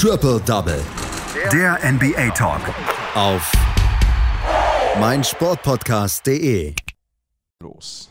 [0.00, 0.80] Triple Double.
[1.50, 2.60] Der NBA Talk.
[3.16, 3.50] Auf
[5.00, 6.72] meinsportpodcast.de.
[7.60, 8.08] Los.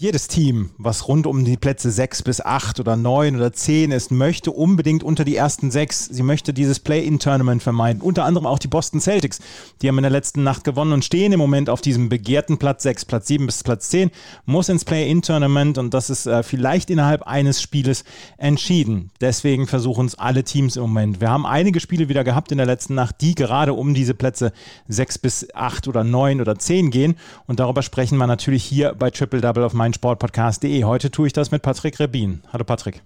[0.00, 4.10] Jedes Team, was rund um die Plätze 6 bis 8 oder 9 oder 10 ist,
[4.10, 6.06] möchte unbedingt unter die ersten 6.
[6.06, 8.00] Sie möchte dieses Play-In-Tournament vermeiden.
[8.00, 9.40] Unter anderem auch die Boston Celtics.
[9.82, 12.82] Die haben in der letzten Nacht gewonnen und stehen im Moment auf diesem begehrten Platz
[12.84, 13.04] 6.
[13.04, 14.10] Platz 7 bis Platz 10
[14.46, 18.04] muss ins Play-In-Tournament und das ist äh, vielleicht innerhalb eines Spieles
[18.38, 19.10] entschieden.
[19.20, 21.20] Deswegen versuchen es alle Teams im Moment.
[21.20, 24.54] Wir haben einige Spiele wieder gehabt in der letzten Nacht, die gerade um diese Plätze
[24.88, 27.16] 6 bis 8 oder 9 oder 10 gehen.
[27.46, 30.84] Und darüber sprechen wir natürlich hier bei Triple Double auf meinen meinsportpodcast.de.
[30.84, 32.42] Heute tue ich das mit Patrick Rebin.
[32.52, 33.02] Hallo Patrick.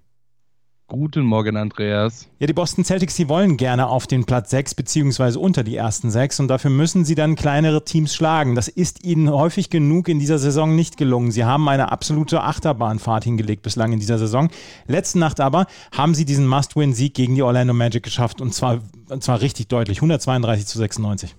[0.87, 2.29] Guten Morgen, Andreas.
[2.39, 6.11] Ja, die Boston Celtics, die wollen gerne auf den Platz 6 beziehungsweise unter die ersten
[6.11, 8.55] 6 und dafür müssen sie dann kleinere Teams schlagen.
[8.55, 11.31] Das ist ihnen häufig genug in dieser Saison nicht gelungen.
[11.31, 14.51] Sie haben eine absolute Achterbahnfahrt hingelegt bislang in dieser Saison.
[14.87, 19.25] Letzte Nacht aber haben sie diesen Must-Win-Sieg gegen die Orlando Magic geschafft und zwar, und
[19.25, 21.35] zwar richtig deutlich, 132 zu 96.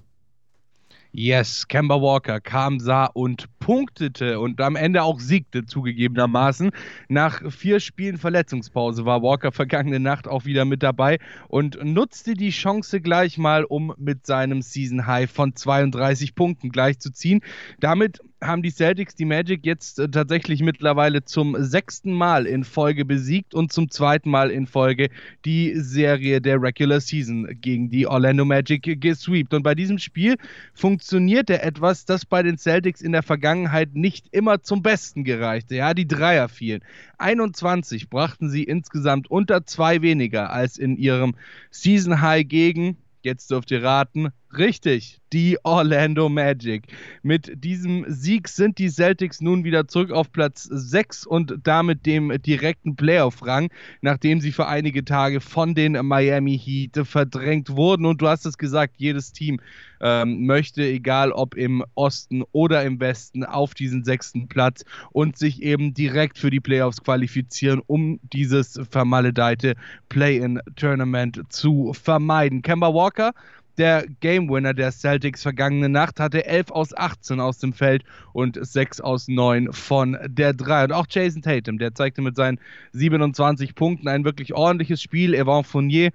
[1.17, 6.71] Yes, Kemba Walker kam, sah und punktete und am Ende auch siegte zugegebenermaßen.
[7.07, 12.49] Nach vier Spielen Verletzungspause war Walker vergangene Nacht auch wieder mit dabei und nutzte die
[12.49, 17.39] Chance gleich mal, um mit seinem Season High von 32 Punkten gleichzuziehen.
[17.79, 23.05] Damit haben die Celtics die Magic jetzt äh, tatsächlich mittlerweile zum sechsten Mal in Folge
[23.05, 25.09] besiegt und zum zweiten Mal in Folge
[25.45, 29.53] die Serie der Regular Season gegen die Orlando Magic gesweept.
[29.53, 30.35] Und bei diesem Spiel
[30.73, 35.75] funktionierte etwas, das bei den Celtics in der Vergangenheit nicht immer zum Besten gereichte.
[35.75, 36.83] Ja, die Dreier fielen.
[37.17, 41.35] 21 brachten sie insgesamt unter zwei weniger als in ihrem
[41.71, 44.29] Season High gegen Jetzt dürft ihr raten.
[44.57, 46.83] Richtig, die Orlando Magic.
[47.23, 52.41] Mit diesem Sieg sind die Celtics nun wieder zurück auf Platz 6 und damit dem
[52.41, 53.69] direkten Playoff-Rang,
[54.01, 58.05] nachdem sie für einige Tage von den Miami Heat verdrängt wurden.
[58.05, 59.59] Und du hast es gesagt, jedes Team
[59.99, 65.61] ähm, möchte, egal ob im Osten oder im Westen, auf diesen sechsten Platz und sich
[65.63, 69.75] eben direkt für die Playoffs qualifizieren, um dieses vermaledeite
[70.07, 72.61] Play-in-Tournament zu vermeiden.
[72.61, 73.33] Kemba Walker
[73.77, 78.03] der Game Winner der Celtics vergangene Nacht hatte 11 aus 18 aus dem Feld
[78.33, 80.85] und 6 aus 9 von der 3.
[80.85, 82.59] Und auch Jason Tatum, der zeigte mit seinen
[82.93, 85.33] 27 Punkten ein wirklich ordentliches Spiel.
[85.33, 86.11] Evan Fournier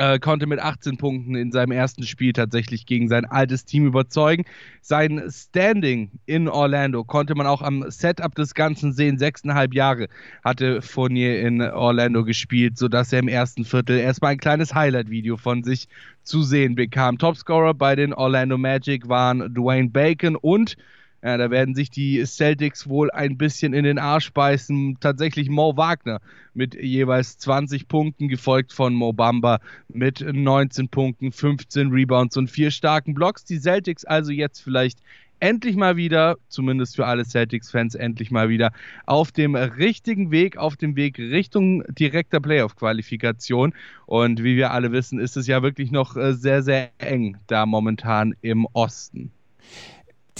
[0.00, 4.46] äh, konnte mit 18 Punkten in seinem ersten Spiel tatsächlich gegen sein altes Team überzeugen.
[4.80, 9.18] Sein Standing in Orlando konnte man auch am Setup des Ganzen sehen.
[9.18, 10.08] Sechseinhalb Jahre
[10.42, 15.62] hatte Fournier in Orlando gespielt, sodass er im ersten Viertel erstmal ein kleines Highlight-Video von
[15.62, 15.86] sich
[16.22, 17.18] zu sehen bekam.
[17.18, 20.76] Topscorer bei den Orlando Magic waren Dwayne Bacon und
[21.22, 24.96] ja, da werden sich die Celtics wohl ein bisschen in den Arsch beißen.
[25.00, 26.20] Tatsächlich Mo Wagner
[26.54, 32.70] mit jeweils 20 Punkten, gefolgt von Mo Bamba mit 19 Punkten, 15 Rebounds und vier
[32.70, 33.44] starken Blocks.
[33.44, 35.00] Die Celtics also jetzt vielleicht
[35.40, 38.72] endlich mal wieder, zumindest für alle Celtics-Fans, endlich mal wieder
[39.06, 43.74] auf dem richtigen Weg, auf dem Weg Richtung direkter Playoff-Qualifikation.
[44.06, 47.66] Und wie wir alle wissen, ist es ja wirklich noch äh, sehr, sehr eng da
[47.66, 49.32] momentan im Osten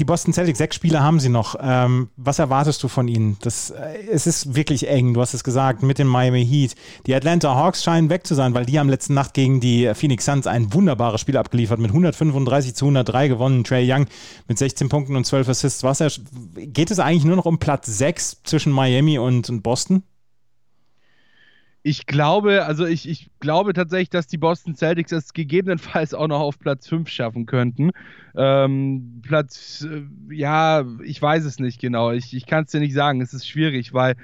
[0.00, 1.56] die Boston Celtics, sechs Spiele haben sie noch.
[1.60, 3.36] Ähm, was erwartest du von ihnen?
[3.42, 6.74] Das, äh, es ist wirklich eng, du hast es gesagt, mit den Miami Heat.
[7.06, 10.24] Die Atlanta Hawks scheinen weg zu sein, weil die haben letzte Nacht gegen die Phoenix
[10.24, 13.62] Suns ein wunderbares Spiel abgeliefert, mit 135 zu 103 gewonnen.
[13.62, 14.06] Trey Young
[14.48, 15.82] mit 16 Punkten und 12 Assists.
[15.82, 16.02] Was,
[16.56, 20.02] geht es eigentlich nur noch um Platz 6 zwischen Miami und, und Boston?
[21.82, 26.40] Ich glaube, also ich, ich glaube tatsächlich, dass die Boston Celtics es gegebenenfalls auch noch
[26.40, 27.90] auf Platz 5 schaffen könnten.
[28.36, 30.02] Ähm, Platz, äh,
[30.34, 32.12] ja, ich weiß es nicht genau.
[32.12, 33.20] Ich, ich kann es dir nicht sagen.
[33.22, 34.16] Es ist schwierig, weil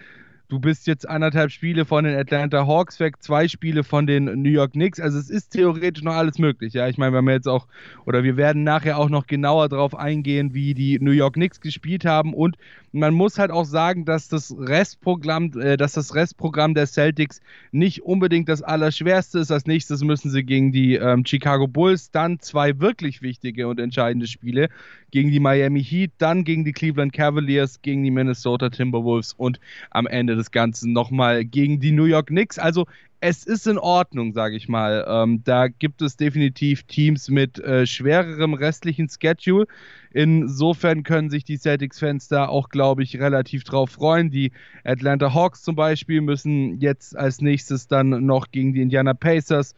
[0.48, 4.50] Du bist jetzt anderthalb Spiele von den Atlanta Hawks weg, zwei Spiele von den New
[4.50, 5.00] York Knicks.
[5.00, 6.72] Also es ist theoretisch noch alles möglich.
[6.72, 7.66] Ja, ich meine, wir haben jetzt auch,
[8.04, 12.04] oder wir werden nachher auch noch genauer darauf eingehen, wie die New York Knicks gespielt
[12.04, 12.32] haben.
[12.32, 12.56] Und
[12.96, 17.40] man muss halt auch sagen, dass das Restprogramm, äh, dass das Restprogramm der Celtics
[17.70, 19.50] nicht unbedingt das Allerschwerste ist.
[19.50, 24.26] Als nächstes müssen sie gegen die ähm, Chicago Bulls, dann zwei wirklich wichtige und entscheidende
[24.26, 24.68] Spiele
[25.10, 29.60] gegen die Miami Heat, dann gegen die Cleveland Cavaliers, gegen die Minnesota Timberwolves und
[29.90, 32.58] am Ende des Ganzen nochmal gegen die New York Knicks.
[32.58, 32.86] Also
[33.20, 35.04] es ist in Ordnung, sage ich mal.
[35.08, 39.66] Ähm, da gibt es definitiv Teams mit äh, schwererem restlichen Schedule.
[40.12, 44.30] Insofern können sich die Celtics-Fans da auch, glaube ich, relativ drauf freuen.
[44.30, 44.52] Die
[44.84, 49.74] Atlanta Hawks zum Beispiel müssen jetzt als nächstes dann noch gegen die Indiana Pacers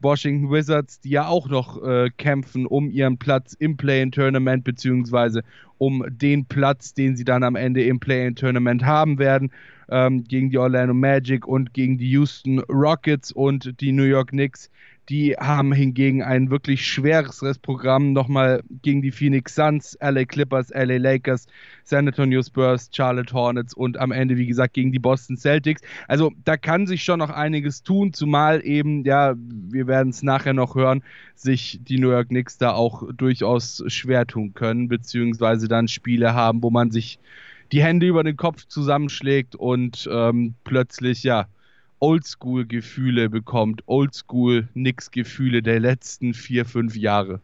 [0.00, 5.42] Washington Wizards, die ja auch noch äh, kämpfen um ihren Platz im Play-in-Tournament, beziehungsweise
[5.78, 9.50] um den Platz, den sie dann am Ende im Play-in-Tournament haben werden.
[9.90, 14.70] Ähm, gegen die Orlando Magic und gegen die Houston Rockets und die New York Knicks.
[15.08, 20.98] Die haben hingegen ein wirklich schweres Restprogramm nochmal gegen die Phoenix Suns, LA Clippers, LA
[20.98, 21.46] Lakers,
[21.82, 25.80] San Antonio Spurs, Charlotte Hornets und am Ende, wie gesagt, gegen die Boston Celtics.
[26.08, 30.52] Also da kann sich schon noch einiges tun, zumal eben, ja, wir werden es nachher
[30.52, 31.02] noch hören,
[31.34, 36.62] sich die New York Knicks da auch durchaus schwer tun können, beziehungsweise dann Spiele haben,
[36.62, 37.18] wo man sich
[37.72, 41.46] die Hände über den Kopf zusammenschlägt und ähm, plötzlich, ja,
[42.00, 43.82] Oldschool-Gefühle bekommt.
[43.86, 47.40] Oldschool-Nix-Gefühle der letzten vier, fünf Jahre.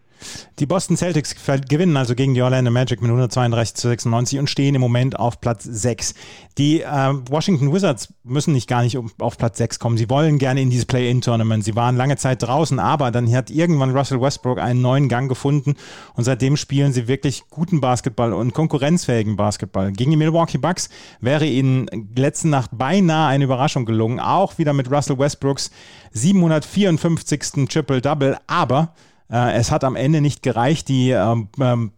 [0.58, 1.34] Die Boston Celtics
[1.68, 5.40] gewinnen also gegen die Orlando Magic mit 132 zu 96 und stehen im Moment auf
[5.40, 6.14] Platz 6.
[6.58, 9.96] Die äh, Washington Wizards müssen nicht gar nicht auf Platz 6 kommen.
[9.96, 11.64] Sie wollen gerne in dieses Play-In-Tournament.
[11.64, 15.74] Sie waren lange Zeit draußen, aber dann hat irgendwann Russell Westbrook einen neuen Gang gefunden
[16.14, 19.92] und seitdem spielen sie wirklich guten Basketball und konkurrenzfähigen Basketball.
[19.92, 20.88] Gegen die Milwaukee Bucks
[21.20, 25.70] wäre ihnen letzte Nacht beinahe eine Überraschung gelungen, auch wieder mit Russell Westbrooks
[26.12, 27.68] 754.
[27.68, 28.94] Triple-Double, aber
[29.28, 30.88] es hat am Ende nicht gereicht.
[30.88, 31.92] Die ähm, ähm,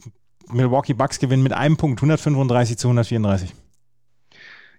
[0.51, 3.53] Milwaukee Bucks gewinnen mit einem Punkt 135 zu 134.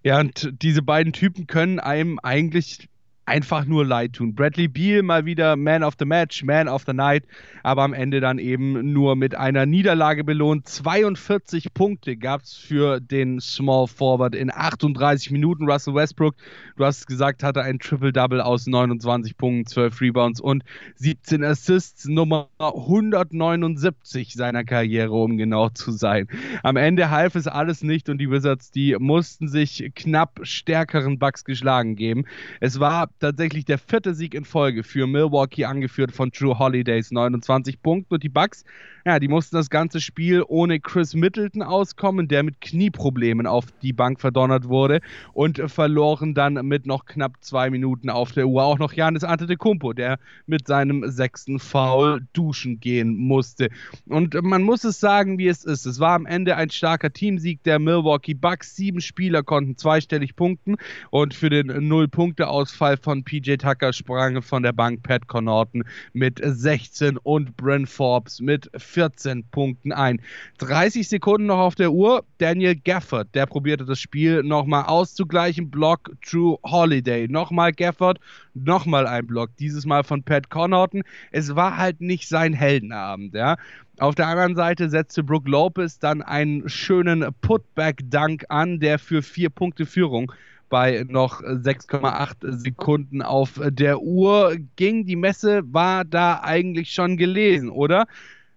[0.03, 2.89] Ja, und diese beiden Typen können einem eigentlich
[3.27, 4.33] einfach nur leid tun.
[4.33, 7.25] Bradley Beal mal wieder Man of the Match, Man of the Night,
[7.61, 10.67] aber am Ende dann eben nur mit einer Niederlage belohnt.
[10.67, 15.69] 42 Punkte gab es für den Small Forward in 38 Minuten.
[15.69, 16.35] Russell Westbrook,
[16.77, 20.63] du hast gesagt, hatte ein Triple-Double aus 29 Punkten, 12 Rebounds und
[20.95, 26.27] 17 Assists, Nummer 179 seiner Karriere, um genau zu sein.
[26.63, 31.43] Am Ende half es alles nicht und die Wizards, die mussten sich knapp stärkeren Bucks
[31.43, 32.23] geschlagen geben.
[32.61, 37.81] Es war tatsächlich der vierte Sieg in Folge für Milwaukee, angeführt von Drew Holidays, 29
[37.81, 38.15] Punkte.
[38.15, 38.63] Und die Bucks,
[39.05, 43.93] ja, die mussten das ganze Spiel ohne Chris Middleton auskommen, der mit Knieproblemen auf die
[43.93, 44.99] Bank verdonnert wurde
[45.33, 49.93] und verloren dann mit noch knapp zwei Minuten auf der Uhr auch noch Janis Antetokounmpo,
[49.93, 53.69] der mit seinem sechsten Foul duschen gehen musste.
[54.07, 55.85] Und man muss es sagen, wie es ist.
[55.85, 58.75] Es war am Ende ein starker Teamsieg der Milwaukee Bucks.
[58.75, 60.75] Sieben Spieler konnten zweistellig punkten
[61.11, 67.15] und für den Null-Punkte-Ausfall von PJ Tucker sprang von der Bank Pat Connaughton mit 16
[67.15, 70.19] und Brent Forbes mit 14 Punkten ein.
[70.57, 72.25] 30 Sekunden noch auf der Uhr.
[72.39, 75.71] Daniel Gafford, der probierte das Spiel nochmal auszugleichen.
[75.71, 77.29] Block Drew Holiday.
[77.29, 78.19] Nochmal Gafford,
[78.53, 79.55] nochmal ein Block.
[79.55, 81.03] Dieses Mal von Pat Connaughton.
[81.31, 83.55] Es war halt nicht sein Heldenabend, ja.
[83.99, 89.49] Auf der anderen Seite setzte Brook Lopez dann einen schönen Putback-Dunk an, der für vier
[89.49, 90.33] Punkte Führung
[90.69, 95.05] bei noch 6,8 Sekunden auf der Uhr ging.
[95.05, 98.05] Die Messe war da eigentlich schon gelesen, oder?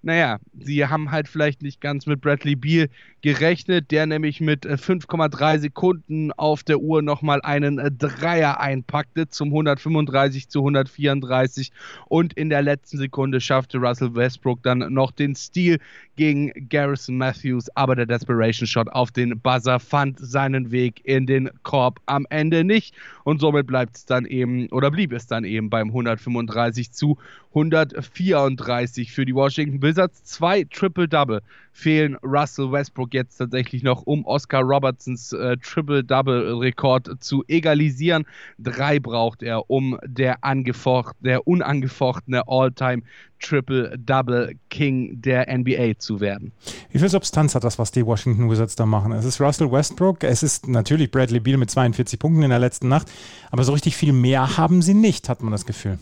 [0.02, 2.88] Naja, sie haben halt vielleicht nicht ganz mit Bradley Beal
[3.22, 9.28] gerechnet, der nämlich mit 5,3 äh, Sekunden auf der Uhr nochmal einen äh, Dreier einpackte
[9.28, 11.70] zum 135 zu 134
[12.08, 15.78] und in der letzten Sekunde schaffte Russell Westbrook dann noch den Steal
[16.16, 21.50] gegen Garrison Matthews, aber der Desperation Shot auf den Buzzer fand seinen Weg in den
[21.62, 22.94] Korb am Ende nicht
[23.24, 27.18] und somit bleibt es dann eben oder blieb es dann eben beim 135 zu
[27.50, 30.22] 134 für die Washington Wizards.
[30.22, 38.26] Zwei Triple-Double fehlen Russell Westbrook jetzt tatsächlich noch, um Oscar Robertsons äh, Triple-Double-Rekord zu egalisieren.
[38.58, 43.02] Drei braucht er, um der, angefocht, der unangefochtene All-Time
[43.40, 46.52] Triple-Double King der NBA zu werden.
[46.90, 49.12] Wie viel Substanz hat das, was die Washington Wizards da machen?
[49.12, 52.88] Es ist Russell Westbrook, es ist natürlich Bradley Beal mit 42 Punkten in der letzten
[52.88, 53.10] Nacht,
[53.50, 55.98] aber so richtig viel mehr haben sie nicht, hat man das Gefühl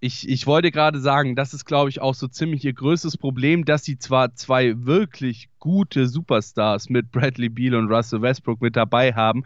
[0.00, 3.64] ich, ich wollte gerade sagen, das ist, glaube ich, auch so ziemlich ihr größtes Problem,
[3.64, 9.12] dass sie zwar zwei wirklich gute Superstars mit Bradley Beal und Russell Westbrook mit dabei
[9.14, 9.44] haben,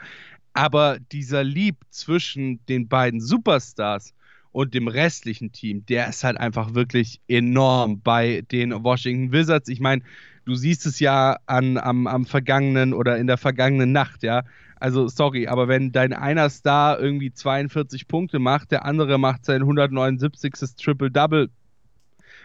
[0.53, 4.15] aber dieser Lieb zwischen den beiden Superstars
[4.53, 9.69] und dem restlichen Team, der ist halt einfach wirklich enorm bei den Washington Wizards.
[9.69, 10.03] Ich meine,
[10.45, 14.43] du siehst es ja an, am, am vergangenen oder in der vergangenen Nacht, ja.
[14.81, 19.61] Also sorry, aber wenn dein einer Star irgendwie 42 Punkte macht, der andere macht sein
[19.61, 20.55] 179.
[20.83, 21.51] Triple-Double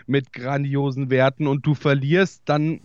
[0.05, 2.81] mit grandiosen Werten und du verlierst, dann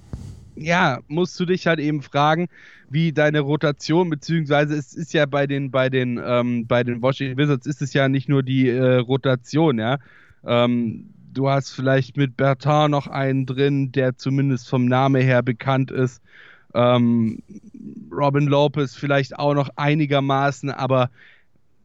[0.55, 2.49] ja, musst du dich halt eben fragen,
[2.89, 7.39] wie deine Rotation, beziehungsweise es ist ja bei den, bei den, ähm, bei den Washington
[7.39, 9.99] Wizards ist es ja nicht nur die äh, Rotation, ja.
[10.45, 15.91] Ähm, du hast vielleicht mit Bertrand noch einen drin, der zumindest vom Name her bekannt
[15.91, 16.23] ist.
[16.75, 17.43] Ähm,
[18.13, 21.11] Robin Lopez vielleicht auch noch einigermaßen, aber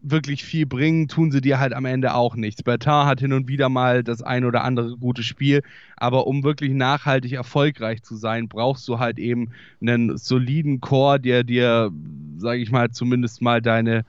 [0.07, 2.61] wirklich viel bringen, tun sie dir halt am Ende auch nichts.
[2.61, 5.63] Bertin hat hin und wieder mal das ein oder andere gute Spiel,
[5.97, 9.51] aber um wirklich nachhaltig erfolgreich zu sein, brauchst du halt eben
[9.81, 11.91] einen soliden Chor, der dir,
[12.37, 14.05] sage ich mal, zumindest mal deine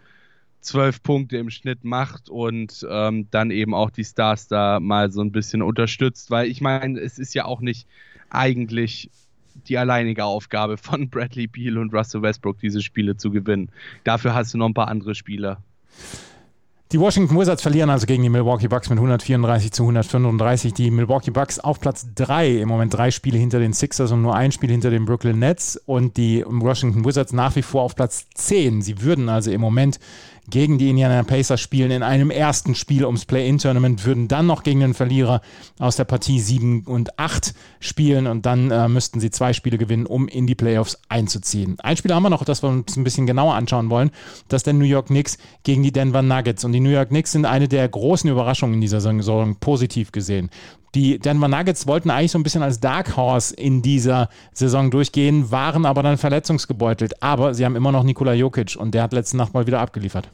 [0.61, 5.23] zwölf Punkte im Schnitt macht und ähm, dann eben auch die Stars da mal so
[5.23, 7.87] ein bisschen unterstützt, weil ich meine, es ist ja auch nicht
[8.29, 9.11] eigentlich
[9.69, 13.71] die alleinige Aufgabe von Bradley Beal und Russell Westbrook, diese Spiele zu gewinnen.
[14.05, 15.59] Dafür hast du noch ein paar andere Spieler.
[16.93, 20.73] Die Washington Wizards verlieren also gegen die Milwaukee Bucks mit 134 zu 135.
[20.73, 24.37] Die Milwaukee Bucks auf Platz 3, im Moment drei Spiele hinter den Sixers und nur
[24.37, 25.77] ein Spiel hinter den Brooklyn Nets.
[25.85, 28.83] Und die Washington Wizards nach wie vor auf Platz 10.
[28.83, 29.99] Sie würden also im Moment
[30.51, 34.81] gegen die Indiana Pacers spielen in einem ersten Spiel ums Play-In-Tournament, würden dann noch gegen
[34.81, 35.41] den Verlierer
[35.79, 40.07] aus der Partie 7 und 8 spielen und dann äh, müssten sie zwei Spiele gewinnen,
[40.07, 41.77] um in die Playoffs einzuziehen.
[41.81, 44.11] Ein Spiel haben wir noch, das wir uns ein bisschen genauer anschauen wollen,
[44.49, 46.65] das ist der New York Knicks gegen die Denver Nuggets.
[46.65, 50.51] Und die New York Knicks sind eine der großen Überraschungen in dieser Saison, positiv gesehen.
[50.95, 55.51] Die Denver Nuggets wollten eigentlich so ein bisschen als Dark Horse in dieser Saison durchgehen,
[55.51, 57.23] waren aber dann verletzungsgebeutelt.
[57.23, 60.31] Aber sie haben immer noch Nikola Jokic und der hat letzte Nacht mal wieder abgeliefert.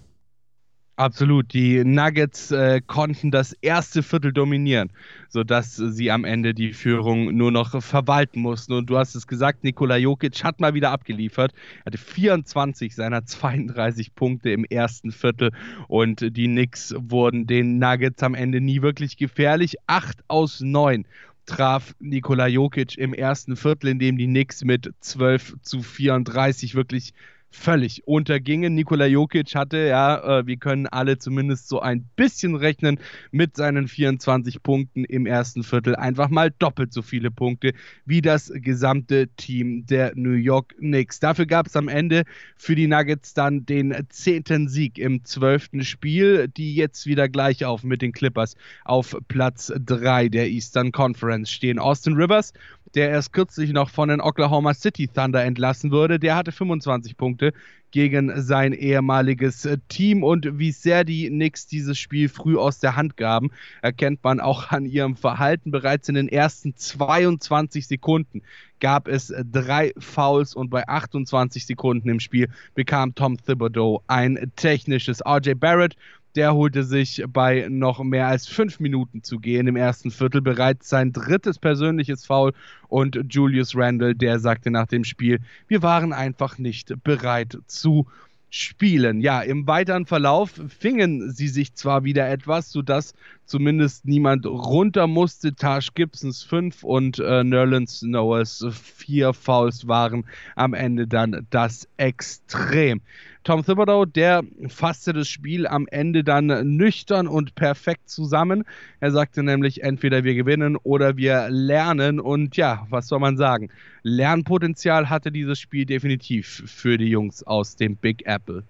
[1.02, 1.52] Absolut.
[1.52, 4.92] Die Nuggets äh, konnten das erste Viertel dominieren,
[5.28, 8.72] sodass sie am Ende die Führung nur noch verwalten mussten.
[8.74, 11.54] Und du hast es gesagt, Nikola Jokic hat mal wieder abgeliefert.
[11.80, 15.50] Er hatte 24 seiner 32 Punkte im ersten Viertel
[15.88, 19.74] und die Knicks wurden den Nuggets am Ende nie wirklich gefährlich.
[19.88, 21.04] Acht aus neun
[21.46, 27.12] traf Nikola Jokic im ersten Viertel, in dem die Knicks mit 12 zu 34 wirklich
[27.52, 28.74] völlig untergingen.
[28.74, 32.98] Nikola Jokic hatte, ja, äh, wir können alle zumindest so ein bisschen rechnen
[33.30, 35.94] mit seinen 24 Punkten im ersten Viertel.
[35.94, 37.72] Einfach mal doppelt so viele Punkte
[38.04, 41.20] wie das gesamte Team der New York Knicks.
[41.20, 42.24] Dafür gab es am Ende
[42.56, 47.84] für die Nuggets dann den zehnten Sieg im zwölften Spiel, die jetzt wieder gleich auf
[47.84, 51.78] mit den Clippers auf Platz 3 der Eastern Conference stehen.
[51.78, 52.52] Austin Rivers
[52.94, 56.18] der erst kürzlich noch von den Oklahoma City Thunder entlassen wurde.
[56.18, 57.52] Der hatte 25 Punkte
[57.92, 62.96] gegen sein ehemaliges äh, Team und wie sehr die Knicks dieses Spiel früh aus der
[62.96, 63.50] Hand gaben,
[63.82, 65.70] erkennt man auch an ihrem Verhalten.
[65.70, 68.42] Bereits in den ersten 22 Sekunden
[68.80, 75.20] gab es drei Fouls und bei 28 Sekunden im Spiel bekam Tom Thibodeau ein technisches.
[75.24, 75.96] RJ Barrett
[76.34, 80.88] der holte sich bei noch mehr als fünf Minuten zu gehen im ersten Viertel bereits
[80.88, 82.52] sein drittes persönliches Foul
[82.88, 88.06] und Julius Randle, der sagte nach dem Spiel, wir waren einfach nicht bereit zu
[88.48, 89.20] spielen.
[89.22, 93.14] Ja, im weiteren Verlauf fingen sie sich zwar wieder etwas, sodass
[93.46, 95.54] zumindest niemand runter musste.
[95.54, 100.24] Taj Gibsons fünf und äh, Nerlens Snowers vier Fouls waren
[100.56, 103.00] am Ende dann das Extrem.
[103.44, 108.62] Tom Thibodeau, der fasste das Spiel am Ende dann nüchtern und perfekt zusammen.
[109.00, 112.20] Er sagte nämlich, entweder wir gewinnen oder wir lernen.
[112.20, 113.68] Und ja, was soll man sagen?
[114.04, 118.62] Lernpotenzial hatte dieses Spiel definitiv für die Jungs aus dem Big Apple.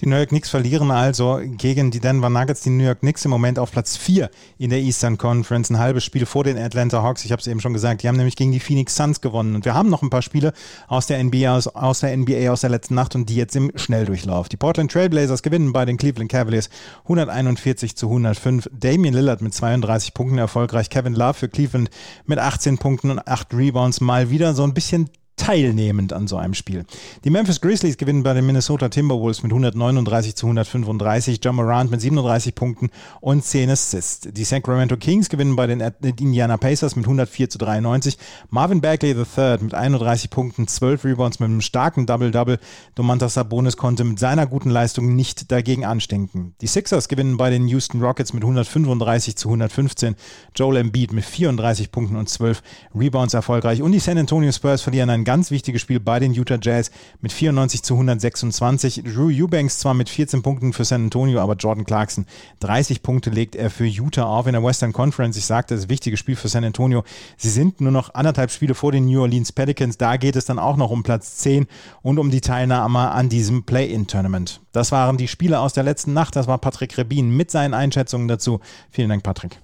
[0.00, 2.62] Die New York Knicks verlieren also gegen die Denver Nuggets.
[2.62, 4.13] Die New York Knicks im Moment auf Platz 4
[4.58, 5.70] in der Eastern Conference.
[5.70, 7.24] Ein halbes Spiel vor den Atlanta Hawks.
[7.24, 8.02] Ich habe es eben schon gesagt.
[8.02, 9.54] Die haben nämlich gegen die Phoenix Suns gewonnen.
[9.54, 10.52] Und wir haben noch ein paar Spiele
[10.88, 13.72] aus der NBA, aus, aus der NBA aus der letzten Nacht und die jetzt im
[13.74, 14.48] Schnelldurchlauf.
[14.48, 16.70] Die Portland Trailblazers gewinnen bei den Cleveland Cavaliers
[17.04, 18.68] 141 zu 105.
[18.72, 20.90] Damian Lillard mit 32 Punkten erfolgreich.
[20.90, 21.90] Kevin Love für Cleveland
[22.26, 24.00] mit 18 Punkten und 8 Rebounds.
[24.00, 26.84] Mal wieder so ein bisschen teilnehmend an so einem Spiel.
[27.24, 32.00] Die Memphis Grizzlies gewinnen bei den Minnesota Timberwolves mit 139 zu 135, John Morant mit
[32.00, 34.28] 37 Punkten und 10 Assists.
[34.30, 38.16] Die Sacramento Kings gewinnen bei den Indiana Pacers mit 104 zu 93,
[38.50, 42.58] Marvin Bagley III mit 31 Punkten, 12 Rebounds mit einem starken Double-Double.
[42.94, 46.54] Domantas Sabonis konnte mit seiner guten Leistung nicht dagegen anstinken.
[46.60, 50.14] Die Sixers gewinnen bei den Houston Rockets mit 135 zu 115,
[50.54, 52.62] Joel Embiid mit 34 Punkten und 12
[52.94, 56.58] Rebounds erfolgreich und die San Antonio Spurs verlieren ein ganz wichtiges Spiel bei den Utah
[56.60, 56.90] Jazz
[57.20, 59.02] mit 94 zu 126.
[59.04, 62.26] Drew Eubanks zwar mit 14 Punkten für San Antonio, aber Jordan Clarkson
[62.60, 65.38] 30 Punkte legt er für Utah auf in der Western Conference.
[65.38, 67.04] Ich sagte, das wichtige Spiel für San Antonio.
[67.38, 69.96] Sie sind nur noch anderthalb Spiele vor den New Orleans Pelicans.
[69.96, 71.66] Da geht es dann auch noch um Platz 10
[72.02, 74.60] und um die Teilnahme an diesem Play-In-Tournament.
[74.72, 76.36] Das waren die Spiele aus der letzten Nacht.
[76.36, 78.60] Das war Patrick Rebin mit seinen Einschätzungen dazu.
[78.90, 79.58] Vielen Dank, Patrick.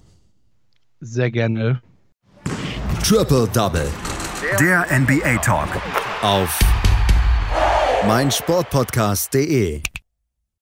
[1.01, 1.81] Sehr gerne.
[3.03, 3.87] Triple Double.
[4.61, 5.69] Der NBA Talk.
[6.21, 6.59] Auf
[8.05, 9.81] meinsportpodcast.de.